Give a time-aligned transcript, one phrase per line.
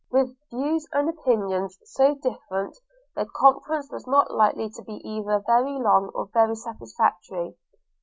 [0.09, 2.75] With views and opinions so different,
[3.15, 7.55] their conference was not likely to be either very long or very satisfactory.